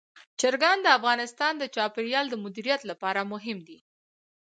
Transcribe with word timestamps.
چرګان 0.39 0.77
د 0.83 0.87
افغانستان 0.97 1.53
د 1.57 1.63
چاپیریال 1.75 2.25
د 2.29 2.35
مدیریت 2.43 2.81
لپاره 2.91 3.29
مهم 3.33 3.57
دي. 3.67 3.77